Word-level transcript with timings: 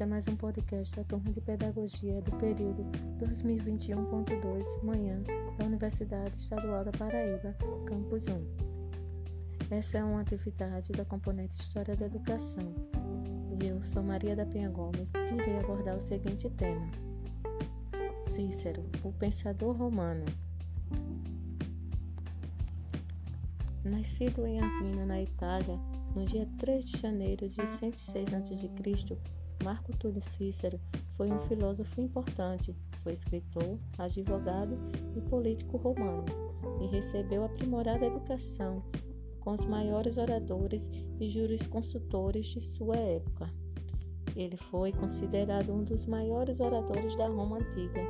Este 0.00 0.08
é 0.08 0.12
mais 0.14 0.26
um 0.28 0.34
podcast 0.34 0.96
da 0.96 1.04
Turma 1.04 1.30
de 1.30 1.42
Pedagogia 1.42 2.22
do 2.22 2.34
período 2.38 2.84
2021.2, 3.18 4.82
manhã, 4.82 5.22
da 5.58 5.66
Universidade 5.66 6.34
Estadual 6.36 6.82
da 6.82 6.90
Paraíba, 6.90 7.54
Campus 7.84 8.26
1. 8.26 8.46
Essa 9.70 9.98
é 9.98 10.02
uma 10.02 10.22
atividade 10.22 10.90
da 10.92 11.04
componente 11.04 11.60
História 11.60 11.94
da 11.94 12.06
Educação. 12.06 12.74
Eu 13.62 13.82
sou 13.82 14.02
Maria 14.02 14.34
da 14.34 14.46
Penha 14.46 14.70
Gomes 14.70 15.12
e 15.14 15.34
irei 15.34 15.58
abordar 15.58 15.98
o 15.98 16.00
seguinte 16.00 16.48
tema. 16.48 16.90
Cícero, 18.22 18.82
o 19.04 19.12
pensador 19.12 19.76
romano. 19.76 20.24
Nascido 23.84 24.46
em 24.46 24.62
Armina, 24.62 25.04
na 25.04 25.20
Itália, 25.20 25.78
no 26.16 26.24
dia 26.24 26.48
3 26.56 26.86
de 26.86 26.98
janeiro 26.98 27.50
de 27.50 27.66
106 27.66 28.32
a.C., 28.32 29.39
Marco 29.62 29.96
Túlio 29.96 30.22
Cícero 30.22 30.80
foi 31.12 31.30
um 31.30 31.38
filósofo 31.40 32.00
importante, 32.00 32.74
foi 33.02 33.12
escritor, 33.12 33.78
advogado 33.98 34.78
e 35.14 35.20
político 35.20 35.76
romano, 35.76 36.24
e 36.80 36.86
recebeu 36.86 37.44
aprimorada 37.44 38.06
educação 38.06 38.82
com 39.40 39.52
os 39.52 39.64
maiores 39.64 40.16
oradores 40.16 40.90
e 41.18 41.28
jurisconsultores 41.28 42.46
de 42.46 42.60
sua 42.60 42.96
época. 42.96 43.52
Ele 44.36 44.56
foi 44.56 44.92
considerado 44.92 45.72
um 45.72 45.82
dos 45.82 46.06
maiores 46.06 46.60
oradores 46.60 47.16
da 47.16 47.26
Roma 47.26 47.58
antiga 47.58 48.00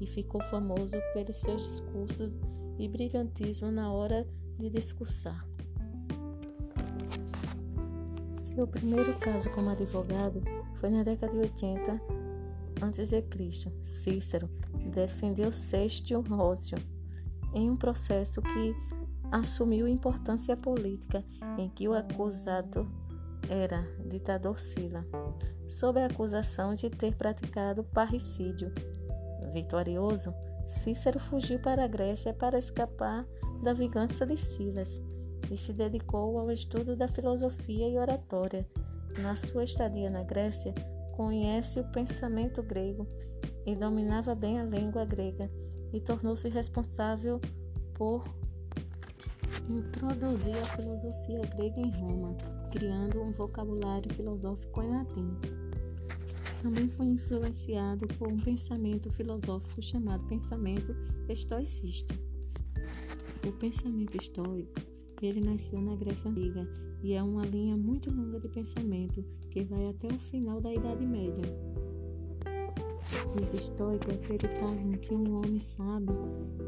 e 0.00 0.06
ficou 0.06 0.42
famoso 0.44 0.96
pelos 1.14 1.36
seus 1.36 1.62
discursos 1.62 2.32
e 2.78 2.88
brilhantismo 2.88 3.70
na 3.70 3.92
hora 3.92 4.26
de 4.58 4.68
discursar. 4.70 5.55
Seu 8.56 8.66
primeiro 8.66 9.14
caso 9.18 9.50
como 9.50 9.68
advogado 9.68 10.42
foi 10.80 10.88
na 10.88 11.02
década 11.02 11.30
de 11.30 11.40
80 11.40 12.00
a.C. 12.80 13.24
Cícero 13.82 14.48
defendeu 14.94 15.52
Sestio 15.52 16.22
Rócio 16.22 16.78
em 17.52 17.70
um 17.70 17.76
processo 17.76 18.40
que 18.40 18.74
assumiu 19.30 19.86
importância 19.86 20.56
política 20.56 21.22
em 21.58 21.68
que 21.68 21.86
o 21.86 21.92
acusado 21.92 22.90
era 23.46 23.86
ditador 24.06 24.58
Sila, 24.58 25.04
sob 25.68 26.00
a 26.00 26.06
acusação 26.06 26.74
de 26.74 26.88
ter 26.88 27.14
praticado 27.14 27.84
parricídio. 27.84 28.72
Vitorioso, 29.52 30.32
Cícero 30.66 31.20
fugiu 31.20 31.58
para 31.58 31.84
a 31.84 31.88
Grécia 31.88 32.32
para 32.32 32.56
escapar 32.56 33.26
da 33.62 33.74
vingança 33.74 34.24
de 34.24 34.38
Silas 34.38 35.02
e 35.50 35.56
se 35.56 35.72
dedicou 35.72 36.38
ao 36.38 36.50
estudo 36.50 36.96
da 36.96 37.08
filosofia 37.08 37.88
e 37.88 37.98
oratória. 37.98 38.66
Na 39.18 39.34
sua 39.34 39.64
estadia 39.64 40.10
na 40.10 40.22
Grécia, 40.22 40.74
conhece 41.16 41.80
o 41.80 41.84
pensamento 41.84 42.62
grego 42.62 43.06
e 43.64 43.74
dominava 43.74 44.34
bem 44.34 44.60
a 44.60 44.64
língua 44.64 45.04
grega 45.04 45.50
e 45.92 46.00
tornou-se 46.00 46.48
responsável 46.48 47.40
por 47.94 48.24
introduzir 49.68 50.56
a 50.58 50.64
filosofia 50.64 51.40
grega 51.56 51.80
em 51.80 51.90
Roma, 51.90 52.36
criando 52.70 53.22
um 53.22 53.32
vocabulário 53.32 54.12
filosófico 54.14 54.82
em 54.82 54.90
latim. 54.90 55.36
Também 56.62 56.88
foi 56.88 57.06
influenciado 57.06 58.06
por 58.18 58.28
um 58.28 58.38
pensamento 58.38 59.10
filosófico 59.10 59.80
chamado 59.80 60.24
pensamento 60.26 60.94
estoicista. 61.28 62.14
O 63.46 63.52
pensamento 63.52 64.16
estoico 64.16 64.85
ele 65.24 65.40
nasceu 65.40 65.80
na 65.80 65.94
Grécia 65.94 66.30
Antiga 66.30 66.68
e 67.02 67.14
é 67.14 67.22
uma 67.22 67.46
linha 67.46 67.76
muito 67.76 68.10
longa 68.10 68.40
de 68.40 68.48
pensamento 68.48 69.24
que 69.50 69.62
vai 69.62 69.88
até 69.88 70.08
o 70.08 70.18
final 70.18 70.60
da 70.60 70.74
Idade 70.74 71.06
Média. 71.06 71.44
Os 73.40 73.54
estoicos 73.54 74.12
acreditavam 74.12 74.92
que 74.92 75.14
um 75.14 75.36
homem 75.36 75.60
sábio 75.60 76.18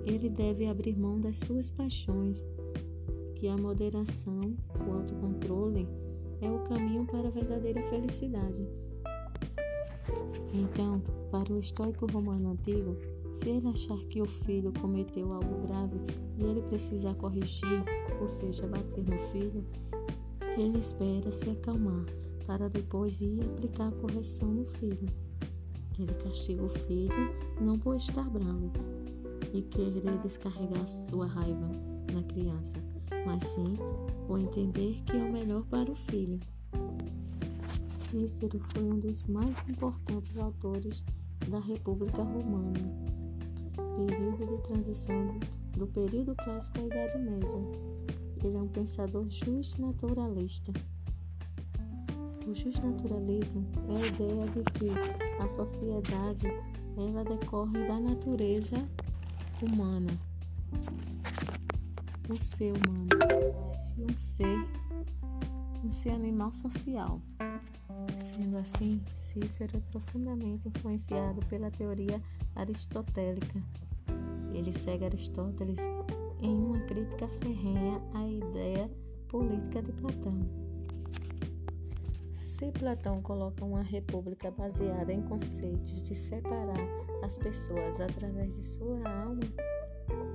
ele 0.07 0.29
deve 0.29 0.67
abrir 0.67 0.97
mão 0.97 1.21
das 1.21 1.39
suas 1.39 1.71
paixões, 1.71 2.47
que 3.35 3.49
a 3.49 3.57
moderação, 3.57 4.57
o 4.87 4.93
autocontrole 4.93 5.89
é 6.41 6.51
o 6.51 6.61
caminho 6.61 7.05
para 7.07 7.29
a 7.29 7.31
verdadeira 7.31 7.83
felicidade. 7.91 8.65
Então, 10.55 11.03
para 11.31 11.53
o 11.53 11.59
estoico 11.59 12.07
romano 12.11 12.53
antigo, 12.53 12.97
se 13.39 13.49
ele 13.51 13.69
achar 13.69 13.99
que 14.09 14.21
o 14.21 14.27
filho 14.27 14.73
cometeu 14.81 15.33
algo 15.33 15.67
grave 15.67 15.97
e 16.37 16.43
ele 16.43 16.61
precisar 16.63 17.15
corrigir, 17.15 17.85
ou 18.21 18.29
seja, 18.29 18.67
bater 18.67 19.05
no 19.05 19.17
filho, 19.31 19.65
ele 20.57 20.81
espera 20.81 21.33
se 21.33 21.49
acalmar 21.51 22.05
para 22.47 22.69
depois 22.69 23.21
ir 23.21 23.41
aplicar 23.41 23.89
a 23.89 23.93
correção 23.93 24.49
no 24.49 24.65
filho. 24.65 25.09
Ele 25.99 26.15
castiga 26.15 26.65
o 26.65 26.69
filho 26.69 27.33
não 27.61 27.79
por 27.79 27.97
estar 27.97 28.29
bravo 28.29 28.73
e 29.53 29.63
querer 29.63 30.19
descarregar 30.19 30.87
sua 31.09 31.27
raiva 31.27 31.71
na 32.13 32.23
criança, 32.25 32.77
mas 33.25 33.45
sim 33.45 33.77
por 34.27 34.41
entender 34.41 35.01
que 35.05 35.17
é 35.17 35.23
o 35.23 35.33
melhor 35.33 35.65
para 35.67 35.91
o 35.91 35.95
filho. 35.95 36.41
Cícero 38.09 38.59
foi 38.73 38.83
um 38.83 38.99
dos 38.99 39.23
mais 39.25 39.57
importantes 39.69 40.37
autores 40.39 41.05
da 41.49 41.61
República 41.61 42.23
Romana 42.23 43.18
período 44.07 44.47
de 44.47 44.63
transição 44.63 45.39
do 45.77 45.87
período 45.89 46.35
clássico 46.37 46.79
à 46.79 46.83
Idade 46.85 47.19
Média. 47.19 47.59
Ele 48.45 48.57
é 48.57 48.61
um 48.61 48.69
pensador 48.69 49.29
justnaturalista. 49.29 50.73
O 52.47 52.55
justnaturalismo 52.55 53.67
é 53.89 54.05
a 54.05 54.07
ideia 54.07 54.47
de 54.47 54.63
que 54.73 55.43
a 55.43 55.49
sociedade 55.49 56.47
ela 56.97 57.25
decorre 57.25 57.87
da 57.89 57.99
natureza 57.99 58.77
humana. 59.61 60.17
O 62.29 62.37
ser 62.37 62.73
humano 62.73 63.09
é 63.21 64.13
um 64.13 64.17
ser, 64.17 64.69
um 65.85 65.91
ser 65.91 66.11
animal 66.11 66.53
social. 66.53 67.21
Sendo 68.31 68.59
assim, 68.59 69.03
Cícero 69.17 69.77
é 69.77 69.81
profundamente 69.91 70.69
influenciado 70.69 71.45
pela 71.47 71.71
teoria 71.71 72.23
aristotélica 72.55 73.61
ele 74.53 74.73
segue 74.73 75.05
Aristóteles 75.05 75.81
em 76.41 76.55
uma 76.55 76.81
crítica 76.81 77.29
ferrenha 77.29 78.01
à 78.15 78.29
ideia 78.29 78.91
política 79.29 79.83
de 79.83 79.93
Platão. 79.93 80.41
Se 82.33 82.73
Platão 82.73 83.23
coloca 83.23 83.65
uma 83.65 83.83
república 83.83 84.51
baseada 84.51 85.13
em 85.13 85.23
conceitos 85.23 86.05
de 86.07 86.15
separar 86.15 86.77
as 87.23 87.37
pessoas 87.37 88.01
através 88.01 88.57
de 88.57 88.65
sua 88.65 89.09
alma, 89.09 89.43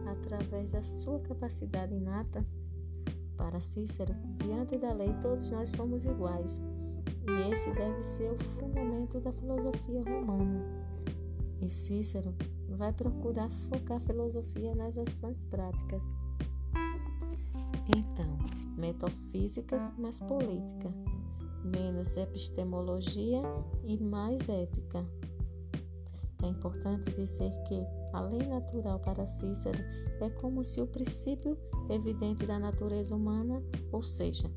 através 0.06 0.72
da 0.72 0.82
sua 0.82 1.20
capacidade 1.20 1.94
inata, 1.94 2.46
para 3.36 3.60
Cícero, 3.60 4.16
diante 4.38 4.78
da 4.78 4.94
lei 4.94 5.14
todos 5.22 5.50
nós 5.52 5.70
somos 5.70 6.06
iguais, 6.06 6.62
e 7.28 7.52
esse 7.52 7.72
deve 7.72 8.02
ser 8.02 8.32
o 8.32 8.38
fundamento 8.60 9.20
da 9.20 9.32
filosofia 9.34 10.04
romana. 10.04 10.64
E 11.60 11.70
Cícero 11.70 12.34
vai 12.74 12.92
procurar 12.92 13.50
focar 13.70 14.00
filosofia 14.02 14.76
nas 14.76 14.98
ações 14.98 15.42
práticas. 15.44 16.04
Então, 17.96 18.38
metafísicas, 18.78 19.92
mais 19.98 20.20
política, 20.20 20.94
menos 21.64 22.16
epistemologia 22.16 23.42
e 23.86 23.98
mais 23.98 24.48
ética. 24.50 25.06
É 26.44 26.48
importante 26.48 27.12
dizer 27.12 27.52
que 27.68 27.86
a 28.14 28.22
lei 28.22 28.46
natural 28.48 29.00
para 29.00 29.26
Cícero 29.26 29.80
é 30.22 30.30
como 30.30 30.64
se 30.64 30.82
o 30.82 30.88
princípio 30.88 31.58
evidente 31.90 32.46
da 32.46 32.60
natureza 32.60 33.16
humana, 33.16 33.62
ou 33.92 34.04
seja, 34.04 34.50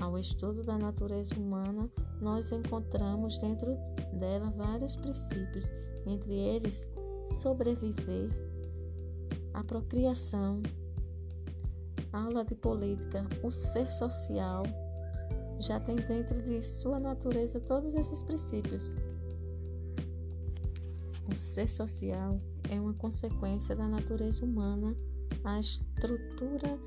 ao 0.00 0.18
estudo 0.18 0.62
da 0.62 0.76
natureza 0.76 1.34
humana, 1.36 1.90
nós 2.20 2.52
encontramos 2.52 3.38
dentro 3.38 3.76
dela 4.18 4.50
vários 4.56 4.96
princípios, 4.96 5.64
entre 6.06 6.34
eles 6.34 6.88
sobreviver, 7.40 8.28
a 9.52 9.62
procriação, 9.62 10.62
aula 12.12 12.44
de 12.44 12.54
política, 12.54 13.26
o 13.42 13.50
ser 13.50 13.90
social, 13.90 14.64
já 15.60 15.78
tem 15.80 15.96
dentro 15.96 16.42
de 16.42 16.62
sua 16.62 16.98
natureza 16.98 17.60
todos 17.60 17.94
esses 17.94 18.22
princípios. 18.22 18.94
O 21.32 21.36
ser 21.36 21.68
social 21.68 22.40
é 22.68 22.78
uma 22.80 22.94
consequência 22.94 23.74
da 23.74 23.88
natureza 23.88 24.44
humana, 24.44 24.96
a 25.42 25.58
estrutura 25.58 26.78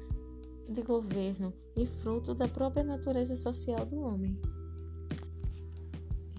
de 0.69 0.81
governo 0.81 1.54
e 1.75 1.86
fruto 1.86 2.36
da 2.36 2.48
própria 2.48 2.84
natureza 2.84 3.36
social 3.36 3.86
do 3.86 4.01
homem. 4.01 4.39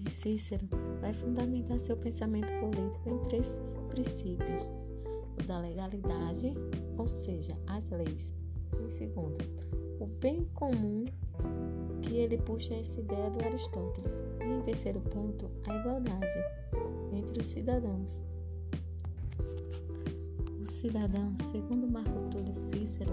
E 0.05 0.09
Cícero 0.09 0.67
vai 1.01 1.13
fundamentar 1.13 1.79
seu 1.79 1.97
pensamento 1.97 2.47
político 2.59 3.09
em 3.09 3.27
três 3.27 3.59
princípios: 3.89 4.63
o 5.39 5.43
da 5.47 5.59
legalidade, 5.59 6.53
ou 6.97 7.07
seja, 7.07 7.57
as 7.67 7.89
leis. 7.89 8.33
Em 8.81 8.89
segundo, 8.89 9.37
o 9.99 10.05
bem 10.05 10.45
comum 10.53 11.05
que 12.01 12.17
ele 12.17 12.37
puxa 12.37 12.73
essa 12.73 12.99
ideia 12.99 13.29
do 13.29 13.43
Aristóteles. 13.45 14.17
E 14.41 14.43
em 14.43 14.61
terceiro 14.61 14.99
ponto, 15.01 15.49
a 15.67 15.75
igualdade 15.75 16.39
entre 17.13 17.41
os 17.41 17.47
cidadãos. 17.47 18.21
Os 20.61 20.69
cidadãos, 20.71 21.35
segundo 21.51 21.87
Marco 21.87 22.29
Túlio 22.31 22.53
Cícero, 22.53 23.11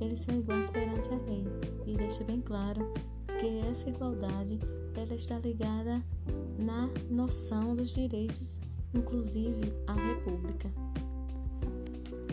eles 0.00 0.20
são 0.20 0.38
iguais 0.38 0.68
perante 0.70 1.08
a 1.08 1.16
lei 1.16 1.44
e 1.86 1.96
deixa 1.96 2.24
bem 2.24 2.40
claro 2.40 2.92
que 3.38 3.58
essa 3.70 3.88
igualdade 3.88 4.58
ela 4.96 5.14
está 5.14 5.38
ligada 5.38 6.02
na 6.58 6.88
noção 7.10 7.74
dos 7.74 7.90
direitos, 7.90 8.60
inclusive 8.94 9.72
a 9.86 9.92
república. 9.94 10.70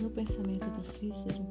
No 0.02 0.10
pensamento 0.10 0.66
do 0.72 0.84
Cícero, 0.84 1.46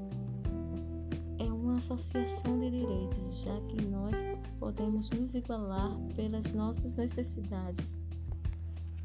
é 1.39 1.45
uma 1.45 1.77
associação 1.77 2.59
de 2.59 2.71
direitos, 2.71 3.43
já 3.43 3.61
que 3.69 3.83
nós 3.87 4.15
podemos 4.59 5.11
nos 5.11 5.35
igualar 5.35 5.97
pelas 6.15 6.53
nossas 6.53 6.97
necessidades. 6.97 7.99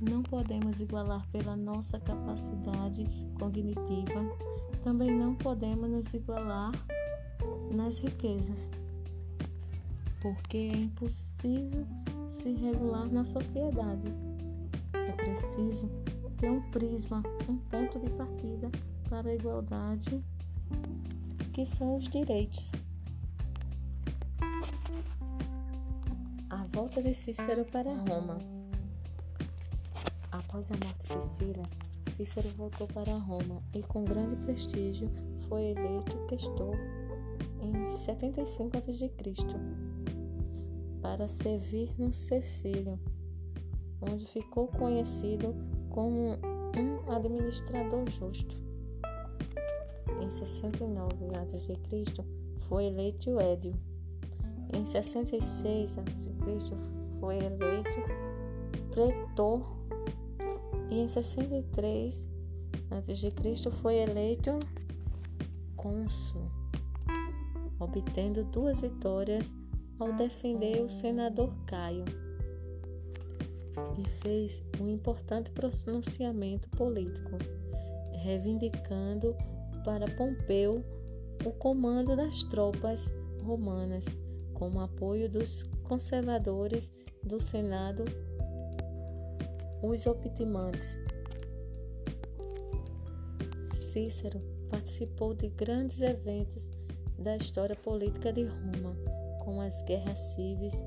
Não 0.01 0.21
podemos 0.23 0.81
igualar 0.81 1.25
pela 1.31 1.55
nossa 1.55 1.99
capacidade 1.99 3.05
cognitiva, 3.39 4.21
também 4.83 5.11
não 5.11 5.35
podemos 5.35 5.89
nos 5.89 6.13
igualar 6.13 6.71
nas 7.71 7.99
riquezas, 7.99 8.69
porque 10.21 10.57
é 10.57 10.77
impossível 10.77 11.85
se 12.31 12.51
regular 12.51 13.07
na 13.07 13.23
sociedade. 13.23 14.11
Preciso 15.23 15.89
ter 16.37 16.51
um 16.51 16.59
prisma, 16.69 17.23
um 17.47 17.55
ponto 17.57 17.97
de 17.97 18.09
partida 18.11 18.69
para 19.09 19.29
a 19.29 19.33
igualdade, 19.33 20.21
que 21.53 21.65
são 21.65 21.95
os 21.95 22.09
direitos. 22.09 22.69
A 26.49 26.65
volta 26.73 27.01
de 27.01 27.13
Cícero 27.13 27.63
para 27.63 27.93
Roma. 27.93 28.37
Após 30.29 30.69
a 30.71 30.75
morte 30.75 31.07
de 31.07 31.23
Silas, 31.23 31.77
Cícero 32.11 32.49
voltou 32.57 32.87
para 32.87 33.13
Roma 33.13 33.63
e, 33.73 33.81
com 33.81 34.03
grande 34.03 34.35
prestígio, 34.35 35.09
foi 35.47 35.67
eleito 35.67 36.17
questor 36.27 36.75
em 37.61 37.87
75 37.87 38.77
a.C. 38.77 39.09
para 41.01 41.29
servir 41.29 41.93
no 41.97 42.13
Cecílio, 42.13 42.99
onde 44.11 44.25
ficou 44.25 44.67
conhecido 44.67 45.55
como 45.89 46.37
um 46.77 47.11
administrador 47.11 48.09
justo. 48.09 48.61
Em 50.21 50.29
69 50.29 51.15
a.C. 51.35 51.77
foi 52.67 52.85
eleito 52.85 53.39
Édio. 53.39 53.73
Em 54.73 54.85
66 54.85 55.97
a.C. 55.97 56.31
foi 57.19 57.37
eleito 57.37 58.23
pretor 58.91 59.61
e 60.89 60.99
em 60.99 61.07
63 61.07 62.29
a.C. 62.91 63.71
foi 63.71 63.97
eleito 63.97 64.59
cônsul 65.75 66.51
obtendo 67.79 68.43
duas 68.45 68.81
vitórias 68.81 69.53
ao 69.99 70.13
defender 70.13 70.81
o 70.81 70.89
senador 70.89 71.53
Caio 71.65 72.05
e 74.03 74.09
fez 74.21 74.63
um 74.79 74.89
importante 74.89 75.49
pronunciamento 75.51 76.69
político, 76.69 77.37
reivindicando 78.13 79.35
para 79.83 80.09
Pompeu 80.11 80.83
o 81.45 81.51
comando 81.51 82.15
das 82.15 82.43
tropas 82.43 83.11
romanas, 83.43 84.05
com 84.53 84.69
o 84.69 84.79
apoio 84.79 85.29
dos 85.29 85.63
conservadores 85.83 86.91
do 87.23 87.41
Senado, 87.41 88.05
os 89.81 90.05
optimantes. 90.05 90.97
Cícero 93.91 94.41
participou 94.69 95.33
de 95.33 95.49
grandes 95.49 96.01
eventos 96.01 96.69
da 97.17 97.35
história 97.37 97.75
política 97.75 98.31
de 98.33 98.43
Roma, 98.45 98.95
com 99.43 99.61
as 99.61 99.81
guerras 99.83 100.17
civis 100.17 100.83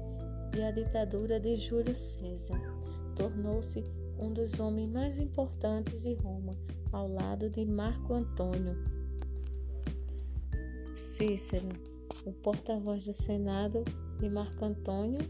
e 0.57 0.63
a 0.63 0.71
ditadura 0.71 1.39
de 1.39 1.57
Júlio 1.57 1.95
César. 1.95 2.76
Tornou-se 3.17 3.83
um 4.19 4.33
dos 4.33 4.61
homens 4.61 4.91
mais 4.91 5.19
importantes 5.19 6.03
de 6.03 6.15
Roma, 6.15 6.53
ao 6.93 7.09
lado 7.09 7.51
de 7.51 7.65
Marco 7.65 8.15
Antônio. 8.15 8.77
Cícero, 10.95 11.69
o 12.25 12.33
porta-voz 12.33 13.05
do 13.05 13.13
Senado, 13.13 13.83
e 14.23 14.29
Marco 14.29 14.65
Antônio, 14.65 15.21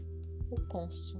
o 0.51 0.61
cônsul. 0.67 1.19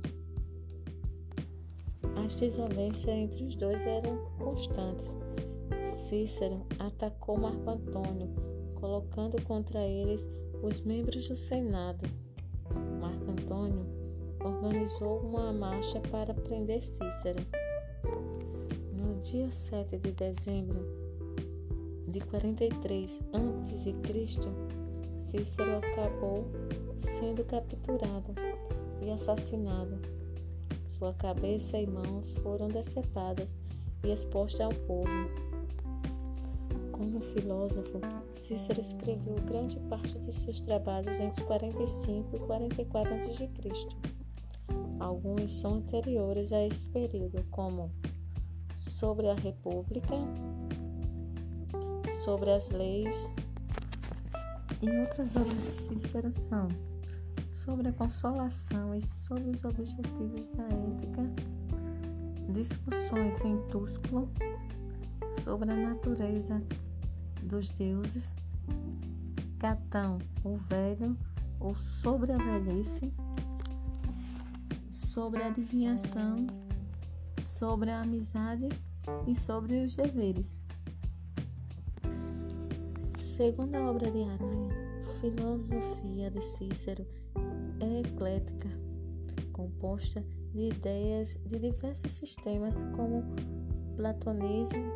As 2.24 2.36
desavenças 2.36 3.08
entre 3.08 3.44
os 3.44 3.56
dois 3.56 3.86
eram 3.86 4.18
constantes. 4.38 5.16
Cícero 5.90 6.66
atacou 6.80 7.40
Marco 7.40 7.70
Antônio 7.70 8.48
colocando 8.80 9.42
contra 9.44 9.86
eles 9.86 10.28
os 10.62 10.81
membros 10.81 11.28
do 11.28 11.36
Senado. 11.36 12.08
Marco 13.00 13.31
Antônio 13.31 13.86
organizou 14.44 15.19
uma 15.19 15.51
marcha 15.51 16.00
para 16.12 16.34
prender 16.34 16.81
Cícero. 16.81 17.44
No 18.94 19.19
dia 19.22 19.51
7 19.51 19.98
de 19.98 20.12
dezembro 20.12 20.86
de 22.07 22.19
43 22.22 23.22
a.C., 23.34 23.95
Cícero 25.30 25.78
acabou 25.78 26.45
sendo 27.00 27.44
capturado 27.44 28.34
e 29.01 29.12
assassinado. 29.12 30.00
Sua 30.88 31.13
cabeça 31.13 31.78
e 31.78 31.86
mãos 31.86 32.31
foram 32.38 32.69
decepadas 32.69 33.54
e 34.04 34.12
expostas 34.12 34.62
ao 34.62 34.74
povo. 34.74 35.12
Como 36.92 37.19
filósofo, 37.19 38.00
Cícero 38.34 38.81
escreveu 38.81 39.36
grande 39.45 39.80
parte 39.81 40.18
de 40.18 40.34
seus 40.34 40.60
trabalhos 40.60 41.19
entre 41.19 41.44
45 41.44 42.36
e 42.36 42.39
44 42.39 43.13
a.C. 43.16 44.17
Alguns 45.00 45.52
são 45.52 45.76
anteriores 45.76 46.52
a 46.52 46.64
esse 46.66 46.88
período, 46.88 47.44
como 47.52 47.92
Sobre 48.76 49.30
a 49.30 49.36
República, 49.36 50.16
Sobre 52.24 52.52
as 52.52 52.70
Leis, 52.70 53.30
e 54.82 54.90
outras 54.90 55.36
obras 55.36 55.63
de 55.66 56.32
são 56.32 56.68
Sobre 57.51 57.89
a 57.89 57.94
Consolação 57.94 58.96
e 58.96 59.01
sobre 59.01 59.50
os 59.50 59.63
Objetivos 59.63 60.48
da 60.50 60.63
Ética, 60.63 61.24
Discussões 62.54 63.44
em 63.44 63.58
Túsculo, 63.70 64.30
sobre 65.44 65.72
a 65.72 65.75
natureza 65.75 66.62
dos 67.44 67.70
deuses, 67.72 68.34
Catão, 69.60 70.20
o 70.44 70.56
velho, 70.58 71.18
ou 71.60 71.75
sobre 71.77 72.32
a 72.32 72.38
velhice, 72.38 73.12
sobre 74.98 75.44
a 75.44 75.48
adivinhação, 75.48 76.48
sobre 77.42 77.92
a 77.92 78.01
amizade 78.01 78.68
e 79.27 79.36
sobre 79.36 79.84
os 79.84 79.96
deveres. 79.96 80.60
Segundo 83.36 83.75
a 83.75 83.92
obra 83.92 84.10
de 84.10 84.24
Aranha, 84.24 84.74
filosofia 85.22 86.32
de 86.32 86.42
Cícero 86.42 87.06
é 87.80 88.00
eclética, 88.00 88.70
composta 89.54 90.25
de 90.51 90.70
ideias 90.70 91.39
de 91.46 91.60
diversos 91.60 92.12
sistemas 92.12 92.84
como 92.96 93.24
platonismo, 93.96 94.94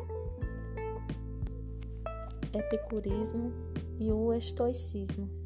epicurismo 2.52 3.52
e 4.00 4.10
o 4.10 4.32
estoicismo. 4.34 5.41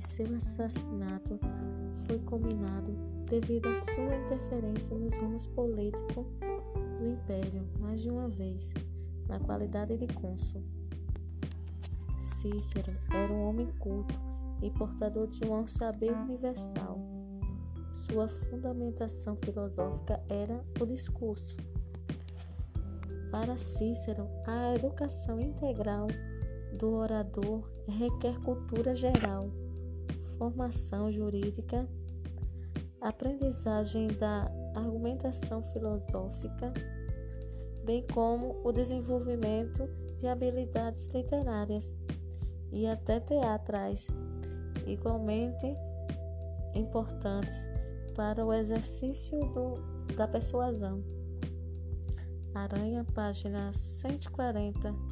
Seu 0.00 0.36
assassinato 0.36 1.38
foi 2.06 2.18
combinado 2.20 2.92
devido 3.28 3.68
à 3.68 3.74
sua 3.74 4.16
interferência 4.16 4.96
nos 4.96 5.16
rumos 5.18 5.46
políticos 5.48 6.26
do 6.98 7.08
império 7.08 7.68
mais 7.78 8.00
de 8.00 8.10
uma 8.10 8.28
vez, 8.28 8.72
na 9.28 9.38
qualidade 9.38 9.96
de 9.96 10.06
cônsul. 10.14 10.62
Cícero 12.40 12.92
era 13.10 13.32
um 13.32 13.48
homem 13.48 13.66
culto 13.78 14.14
e 14.62 14.70
portador 14.70 15.28
de 15.28 15.46
um 15.46 15.66
saber 15.66 16.12
universal. 16.12 16.98
Sua 18.10 18.28
fundamentação 18.28 19.36
filosófica 19.36 20.22
era 20.28 20.64
o 20.80 20.86
discurso 20.86 21.56
para 23.32 23.56
Cícero, 23.56 24.28
a 24.46 24.74
educação 24.74 25.40
integral 25.40 26.06
do 26.78 26.92
orador 26.92 27.66
requer 27.88 28.38
cultura 28.40 28.94
geral, 28.94 29.50
formação 30.42 31.12
jurídica, 31.12 31.88
aprendizagem 33.00 34.08
da 34.08 34.50
argumentação 34.74 35.62
filosófica, 35.62 36.72
bem 37.84 38.04
como 38.12 38.60
o 38.64 38.72
desenvolvimento 38.72 39.88
de 40.18 40.26
habilidades 40.26 41.06
literárias 41.14 41.94
e 42.72 42.88
até 42.88 43.20
teatrais. 43.20 44.08
Igualmente, 44.84 45.76
importantes 46.74 47.68
para 48.16 48.44
o 48.44 48.52
exercício 48.52 49.38
do, 49.38 49.74
da 50.16 50.26
persuasão. 50.26 51.04
Aranha, 52.52 53.06
página 53.14 53.72
140. 53.72 55.11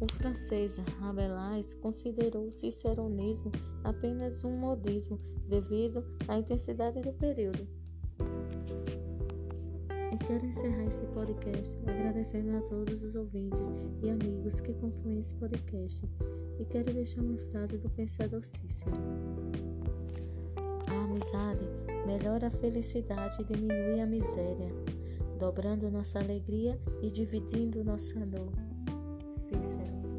O 0.00 0.06
francês 0.14 0.78
Rabelais 0.98 1.74
considerou 1.74 2.46
o 2.46 2.52
ciceronismo 2.52 3.52
apenas 3.84 4.42
um 4.42 4.56
modismo 4.56 5.20
devido 5.46 6.02
à 6.26 6.38
intensidade 6.38 7.02
do 7.02 7.12
período. 7.12 7.68
E 10.10 10.16
quero 10.26 10.46
encerrar 10.46 10.86
esse 10.86 11.04
podcast 11.08 11.76
agradecendo 11.86 12.56
a 12.56 12.62
todos 12.62 13.02
os 13.02 13.14
ouvintes 13.14 13.70
e 14.02 14.08
amigos 14.08 14.58
que 14.60 14.72
compõem 14.72 15.18
esse 15.18 15.34
podcast. 15.34 16.02
E 16.58 16.64
quero 16.64 16.94
deixar 16.94 17.20
uma 17.20 17.36
frase 17.36 17.76
do 17.76 17.90
pensador 17.90 18.42
Cícero. 18.42 18.96
A 20.86 21.04
amizade 21.04 21.66
melhora 22.06 22.46
a 22.46 22.50
felicidade 22.50 23.42
e 23.42 23.44
diminui 23.44 24.00
a 24.00 24.06
miséria, 24.06 24.72
dobrando 25.38 25.90
nossa 25.90 26.18
alegria 26.18 26.80
e 27.02 27.10
dividindo 27.10 27.84
nossa 27.84 28.18
dor. 28.20 28.69
Cícero. 29.34 30.09